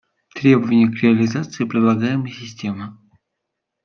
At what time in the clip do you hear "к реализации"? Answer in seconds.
0.89-1.63